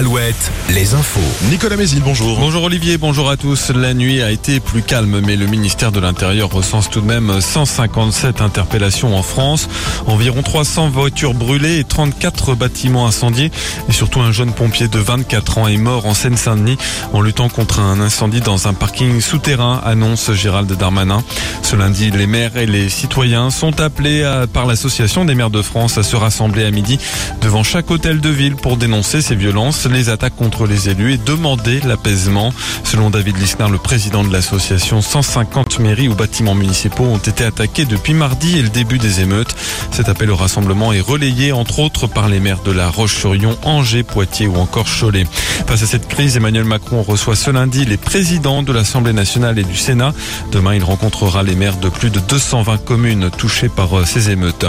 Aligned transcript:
Alouette, 0.00 0.50
les 0.70 0.94
infos. 0.94 1.20
Nicolas 1.50 1.76
Mézil, 1.76 2.00
bonjour. 2.00 2.38
Bonjour 2.38 2.62
Olivier, 2.62 2.96
bonjour 2.96 3.28
à 3.28 3.36
tous. 3.36 3.68
La 3.68 3.92
nuit 3.92 4.22
a 4.22 4.30
été 4.30 4.58
plus 4.58 4.80
calme, 4.80 5.20
mais 5.20 5.36
le 5.36 5.44
ministère 5.44 5.92
de 5.92 6.00
l'Intérieur 6.00 6.50
recense 6.50 6.88
tout 6.88 7.02
de 7.02 7.06
même 7.06 7.38
157 7.38 8.40
interpellations 8.40 9.14
en 9.14 9.22
France. 9.22 9.68
Environ 10.06 10.40
300 10.40 10.88
voitures 10.88 11.34
brûlées 11.34 11.80
et 11.80 11.84
34 11.84 12.54
bâtiments 12.54 13.06
incendiés. 13.06 13.50
Et 13.90 13.92
surtout 13.92 14.20
un 14.20 14.32
jeune 14.32 14.54
pompier 14.54 14.88
de 14.88 14.98
24 14.98 15.58
ans 15.58 15.68
est 15.68 15.76
mort 15.76 16.06
en 16.06 16.14
Seine-Saint-Denis 16.14 16.78
en 17.12 17.20
luttant 17.20 17.50
contre 17.50 17.80
un 17.80 18.00
incendie 18.00 18.40
dans 18.40 18.68
un 18.68 18.72
parking 18.72 19.20
souterrain, 19.20 19.82
annonce 19.84 20.32
Gérald 20.32 20.72
Darmanin. 20.72 21.22
Ce 21.60 21.76
lundi, 21.76 22.10
les 22.10 22.26
maires 22.26 22.56
et 22.56 22.64
les 22.64 22.88
citoyens 22.88 23.50
sont 23.50 23.82
appelés 23.82 24.26
par 24.54 24.64
l'Association 24.64 25.26
des 25.26 25.34
maires 25.34 25.50
de 25.50 25.60
France 25.60 25.98
à 25.98 26.02
se 26.02 26.16
rassembler 26.16 26.64
à 26.64 26.70
midi 26.70 26.98
devant 27.42 27.64
chaque 27.64 27.90
hôtel 27.90 28.20
de 28.20 28.30
ville 28.30 28.56
pour 28.56 28.78
dénoncer 28.78 29.20
ces 29.20 29.34
violences 29.34 29.89
les 29.92 30.08
attaques 30.08 30.36
contre 30.36 30.66
les 30.66 30.88
élus 30.88 31.14
et 31.14 31.16
demander 31.16 31.80
l'apaisement. 31.80 32.52
Selon 32.84 33.10
David 33.10 33.36
Lisner, 33.38 33.68
le 33.70 33.78
président 33.78 34.24
de 34.24 34.32
l'association, 34.32 35.02
150 35.02 35.78
mairies 35.78 36.08
ou 36.08 36.14
bâtiments 36.14 36.54
municipaux 36.54 37.04
ont 37.04 37.18
été 37.18 37.44
attaqués 37.44 37.84
depuis 37.84 38.14
mardi 38.14 38.58
et 38.58 38.62
le 38.62 38.68
début 38.68 38.98
des 38.98 39.20
émeutes. 39.20 39.54
Cet 39.92 40.08
appel 40.08 40.30
au 40.30 40.36
rassemblement 40.36 40.92
est 40.92 41.00
relayé 41.00 41.52
entre 41.52 41.80
autres 41.80 42.06
par 42.06 42.28
les 42.28 42.40
maires 42.40 42.62
de 42.62 42.70
La 42.70 42.88
Roche-sur-Yon, 42.88 43.56
Angers, 43.64 44.02
Poitiers 44.02 44.46
ou 44.46 44.56
encore 44.56 44.86
Cholet. 44.86 45.24
Face 45.66 45.82
à 45.82 45.86
cette 45.86 46.08
crise, 46.08 46.36
Emmanuel 46.36 46.64
Macron 46.64 47.02
reçoit 47.02 47.36
ce 47.36 47.50
lundi 47.50 47.84
les 47.84 47.96
présidents 47.96 48.62
de 48.62 48.72
l'Assemblée 48.72 49.12
nationale 49.12 49.58
et 49.58 49.64
du 49.64 49.76
Sénat. 49.76 50.12
Demain, 50.52 50.74
il 50.74 50.84
rencontrera 50.84 51.42
les 51.42 51.54
maires 51.54 51.76
de 51.76 51.88
plus 51.88 52.10
de 52.10 52.20
220 52.20 52.78
communes 52.84 53.30
touchées 53.36 53.68
par 53.68 53.98
euh, 53.98 54.04
ces 54.04 54.30
émeutes. 54.30 54.64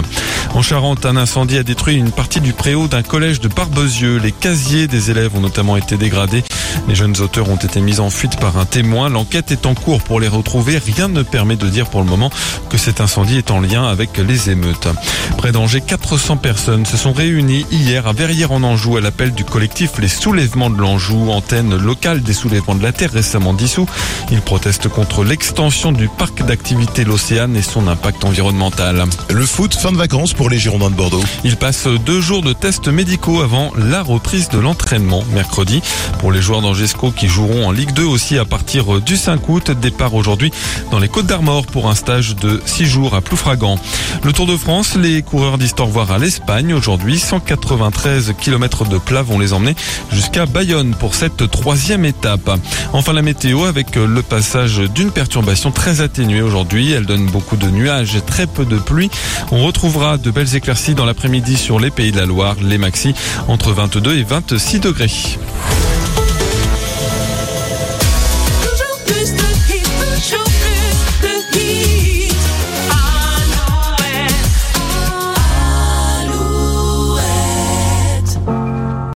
En 0.54 0.62
Charente, 0.62 1.06
un 1.06 1.16
incendie 1.16 1.56
a 1.56 1.62
détruit 1.62 1.96
une 1.96 2.10
partie 2.10 2.40
du 2.40 2.52
préau 2.52 2.86
d'un 2.88 3.02
collège 3.02 3.40
de 3.40 3.48
Barbezieux. 3.48 4.18
Les 4.18 4.32
casiers 4.32 4.86
des 4.86 5.10
élèves 5.10 5.34
ont 5.34 5.40
notamment 5.40 5.76
été 5.76 5.96
dégradés. 5.96 6.44
Les 6.88 6.94
jeunes 6.94 7.18
auteurs 7.20 7.48
ont 7.48 7.56
été 7.56 7.80
mis 7.80 8.00
en 8.00 8.10
fuite 8.10 8.38
par 8.38 8.58
un 8.58 8.64
témoin. 8.64 9.08
L'enquête 9.08 9.50
est 9.52 9.66
en 9.66 9.74
cours 9.74 10.02
pour 10.02 10.20
les 10.20 10.28
retrouver. 10.28 10.78
Rien 10.78 11.08
ne 11.08 11.22
permet 11.22 11.56
de 11.56 11.68
dire 11.68 11.86
pour 11.86 12.00
le 12.00 12.06
moment 12.06 12.30
que 12.68 12.76
cet 12.76 13.00
incendie 13.00 13.38
est 13.38 13.50
en 13.50 13.60
lien 13.60 13.84
avec 13.84 14.18
les 14.18 14.50
émeutes. 14.50 14.88
Près 15.36 15.52
d'Angers, 15.52 15.80
400 15.80 16.36
personnes 16.36 16.86
se 16.86 16.96
sont 16.96 17.12
réunies 17.12 17.66
hier 17.70 18.06
à 18.06 18.12
Verrières 18.12 18.52
en 18.52 18.62
Anjou 18.62 18.96
à 18.96 19.00
l'appel 19.00 19.32
du 19.32 19.44
collectif 19.44 19.92
Les 19.98 20.08
Soulèvements 20.08 20.70
de 20.70 20.80
l'Anjou, 20.80 21.30
antenne 21.30 21.76
locale 21.76 22.22
des 22.22 22.32
soulèvements 22.32 22.74
de 22.74 22.82
la 22.82 22.92
Terre 22.92 23.12
récemment 23.12 23.52
dissous. 23.52 23.86
Ils 24.30 24.40
protestent 24.40 24.88
contre 24.88 25.24
l'extension 25.24 25.92
du 25.92 26.08
parc 26.08 26.44
d'activité 26.44 27.04
L'Océane 27.04 27.56
et 27.56 27.62
son 27.62 27.88
impact 27.88 28.24
environnemental. 28.24 29.04
Le 29.30 29.46
foot, 29.46 29.74
fin 29.74 29.92
de 29.92 29.96
vacances 29.96 30.32
pour 30.32 30.48
les 30.48 30.58
Girondins 30.58 30.90
de 30.90 30.94
Bordeaux. 30.94 31.24
Ils 31.44 31.56
passent 31.56 31.88
deux 32.06 32.20
jours 32.20 32.42
de 32.42 32.52
tests 32.52 32.88
médicaux 32.88 33.42
avant 33.42 33.72
la 33.76 34.02
reprise 34.02 34.48
de 34.48 34.58
l'entraînement 34.58 35.24
mercredi. 35.32 35.82
Pour 36.20 36.32
les 36.32 36.42
joueurs 36.42 36.62
d'Angesco 36.62 37.10
qui 37.10 37.28
joueront 37.28 37.66
en 37.66 37.72
Ligue 37.72 37.92
2 37.92 38.04
aussi 38.04 38.38
à 38.38 38.44
partir 38.44 39.00
du 39.00 39.16
5 39.16 39.48
août, 39.48 39.70
départ 39.70 40.14
aujourd'hui 40.14 40.52
dans 40.90 40.98
les 40.98 41.08
Côtes 41.08 41.26
d'Armor 41.26 41.66
pour 41.66 41.88
un 41.88 41.94
stage 41.94 42.36
de 42.36 42.60
6 42.64 42.86
jours 42.86 43.14
à 43.14 43.20
Ploufragan. 43.20 43.78
Le 44.22 44.32
Tour 44.32 44.46
de 44.46 44.56
France, 44.56 44.96
les 45.02 45.22
coureurs 45.22 45.58
disent 45.58 45.74
au 45.80 45.98
à 45.98 46.18
l'Espagne 46.18 46.72
aujourd'hui. 46.72 47.18
193 47.18 48.34
km 48.40 48.84
de 48.84 48.98
plat 48.98 49.22
vont 49.22 49.38
les 49.38 49.52
emmener 49.52 49.74
jusqu'à 50.12 50.46
Bayonne 50.46 50.94
pour 50.94 51.16
cette 51.16 51.50
troisième 51.50 52.04
étape. 52.04 52.48
Enfin 52.92 53.12
la 53.12 53.22
météo 53.22 53.64
avec 53.64 53.96
le 53.96 54.22
passage 54.22 54.78
d'une 54.78 55.10
perturbation 55.10 55.72
très 55.72 56.00
atténuée 56.02 56.42
aujourd'hui. 56.42 56.92
Elle 56.92 57.06
donne 57.06 57.26
beaucoup 57.26 57.56
de 57.56 57.66
nuages 57.68 58.14
et 58.14 58.20
très 58.20 58.46
peu 58.46 58.64
de 58.64 58.78
pluie. 58.78 59.10
On 59.50 59.66
retrouvera 59.66 60.18
de 60.18 60.30
belles 60.30 60.54
éclaircies 60.54 60.94
dans 60.94 61.04
l'après-midi 61.04 61.56
sur 61.56 61.80
les 61.80 61.90
pays 61.90 62.12
de 62.12 62.18
la 62.18 62.26
Loire, 62.26 62.54
les 62.62 62.78
maxi 62.78 63.12
entre 63.48 63.72
22 63.72 64.18
et 64.18 64.22
26 64.22 64.80
degrés. 64.80 65.10